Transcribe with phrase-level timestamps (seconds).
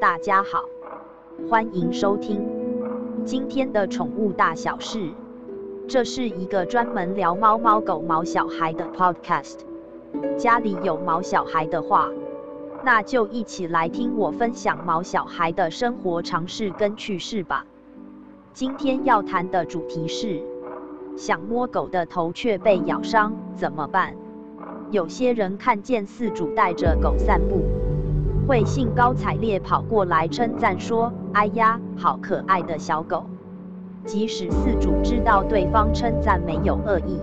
[0.00, 0.64] 大家好，
[1.48, 2.44] 欢迎收听
[3.24, 5.12] 今天的宠物大小事。
[5.88, 9.58] 这是一个专门聊猫猫狗毛小孩的 podcast。
[10.36, 12.10] 家里有毛小孩的话，
[12.84, 17.64] 那就一起来听我分享毛小孩的生活常识跟趣事吧。
[18.52, 20.42] 今天要谈的主题是，
[21.16, 24.16] 想摸狗的头却被咬伤怎么办？
[24.92, 27.62] 有些人看见饲主带着狗散步，
[28.46, 33.24] 会兴高采烈跑过来称赞说：“哎呀，好可爱的小狗。”
[34.04, 37.18] 即使饲主知道对方称赞没有恶意，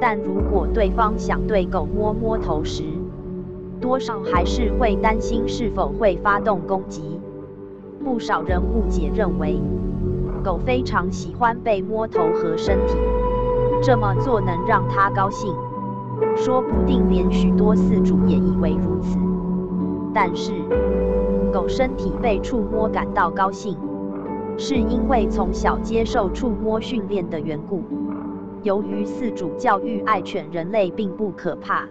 [0.00, 2.82] 但如果对方想对狗摸摸头时，
[3.80, 7.20] 多少还是会担心是否会发动攻击。
[8.02, 9.60] 不少人误解认为，
[10.42, 12.96] 狗非常喜欢被摸头和身体，
[13.80, 15.54] 这么做能让它高兴。
[16.36, 19.18] 说不定连许多饲主也以为如此。
[20.14, 20.52] 但是，
[21.52, 23.76] 狗身体被触摸感到高兴，
[24.56, 27.82] 是因为从小接受触摸训练的缘故。
[28.62, 31.86] 由于饲主教育爱犬人类并不可怕，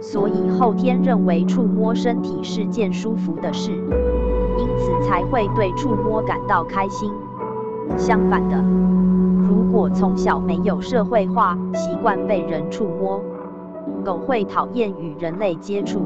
[0.00, 7.10] 所以后天认为触摸身体是件舒服的事，因此才会对触摸感到开心。
[7.96, 8.56] 相反的，
[9.48, 13.20] 如果从小没有社会化习惯被人触摸，
[14.04, 16.00] 狗会讨厌与人类接触，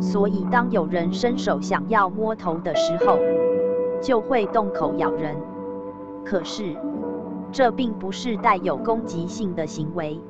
[0.00, 3.18] 所以当有人伸手想要摸头的时候，
[4.00, 5.36] 就会动口咬人。
[6.24, 6.76] 可是，
[7.52, 10.20] 这并不是带有攻击性的行为，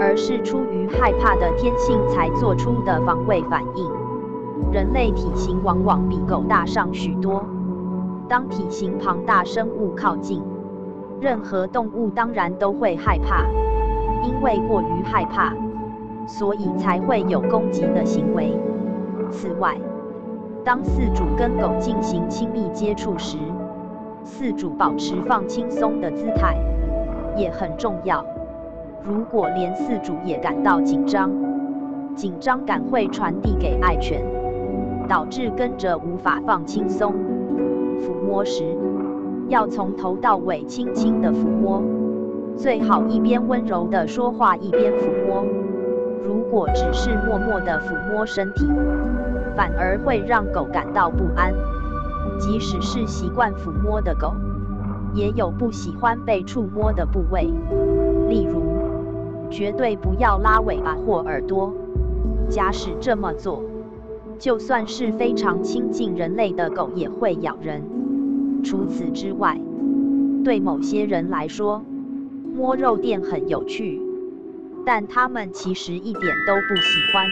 [0.00, 3.90] 而是出于害怕的天性才做出的防卫反应。
[4.70, 7.44] 人类体型往往比狗大上许多，
[8.28, 10.42] 当体型庞大生物靠近，
[11.20, 13.44] 任何动物当然都会害怕，
[14.22, 15.52] 因为过于害怕。
[16.26, 18.52] 所以才会有攻击的行为。
[19.30, 19.76] 此外，
[20.64, 23.38] 当饲主跟狗进行亲密接触时，
[24.24, 26.56] 饲主保持放轻松的姿态
[27.36, 28.24] 也很重要。
[29.04, 31.30] 如果连饲主也感到紧张，
[32.14, 34.22] 紧张感会传递给爱犬，
[35.08, 37.12] 导致跟着无法放轻松。
[37.98, 38.76] 抚摸时，
[39.48, 41.82] 要从头到尾轻轻的抚摸，
[42.54, 45.44] 最好一边温柔的说话一边抚摸。
[46.52, 48.66] 如果只是默默地抚摸身体，
[49.56, 51.50] 反而会让狗感到不安。
[52.38, 54.34] 即使是习惯抚摸的狗，
[55.14, 57.50] 也有不喜欢被触摸的部位。
[58.28, 58.60] 例如，
[59.48, 61.72] 绝对不要拉尾巴或耳朵。
[62.50, 63.62] 假使这么做，
[64.38, 67.82] 就算是非常亲近人类的狗也会咬人。
[68.62, 69.58] 除此之外，
[70.44, 71.80] 对某些人来说，
[72.54, 74.02] 摸肉垫很有趣。
[74.84, 77.26] 但它们其实一点都不喜欢。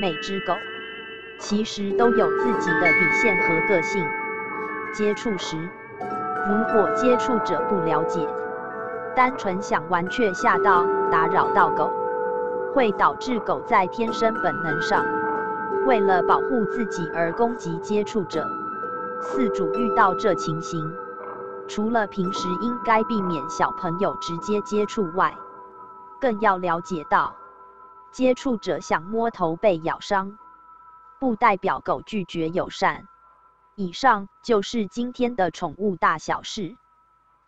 [0.00, 0.54] 每只狗
[1.38, 4.06] 其实都有自己的底线和个性。
[4.92, 5.56] 接触时，
[6.48, 8.26] 如果接触者不了解，
[9.14, 11.90] 单纯想玩却吓到、打扰到狗，
[12.74, 15.04] 会导致狗在天生本能上，
[15.86, 18.48] 为了保护自己而攻击接触者。
[19.20, 20.92] 饲主遇到这情形，
[21.68, 25.36] 除了平时应该避免小朋友直接接触外，
[26.20, 27.36] 更要了解到，
[28.12, 30.38] 接触者想摸头被咬伤，
[31.18, 33.08] 不代表狗拒绝友善。
[33.76, 36.76] 以上就是今天的宠物大小事，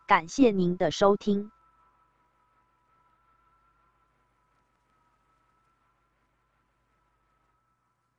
[0.06, 1.52] 感谢您的收听。